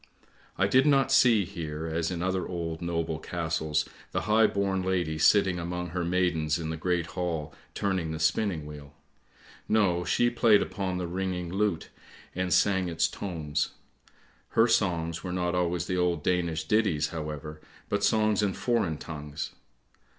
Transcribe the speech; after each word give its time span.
"I 0.57 0.65
did 0.65 0.87
not 0.87 1.11
see 1.11 1.45
here, 1.45 1.85
as 1.85 2.09
in 2.09 2.23
other 2.23 2.47
old 2.47 2.81
noble 2.81 3.19
castles, 3.19 3.87
the 4.13 4.21
high 4.21 4.47
born 4.47 4.81
lady 4.81 5.19
sitting 5.19 5.59
among 5.59 5.89
her 5.89 6.03
maidens 6.03 6.57
in 6.57 6.71
the 6.71 6.75
great 6.75 7.05
hall 7.05 7.53
turning 7.75 8.09
the 8.09 8.17
spinning 8.17 8.65
wheel. 8.65 8.95
No, 9.69 10.03
she 10.03 10.31
played 10.31 10.63
upon 10.63 10.97
the 10.97 11.05
ringing 11.05 11.53
lute, 11.53 11.89
and 12.33 12.51
sang 12.51 12.87
to 12.87 12.93
its 12.93 13.07
tones. 13.07 13.73
Her 14.57 14.67
songs 14.67 15.23
were 15.23 15.31
not 15.31 15.53
always 15.53 15.85
the 15.85 15.97
old 15.97 16.23
Danish 16.23 16.63
ditties, 16.63 17.09
however, 17.09 17.61
but 17.87 18.03
songs 18.03 18.41
in 18.41 18.55
foreign 18.55 18.97
tongues. 18.97 19.51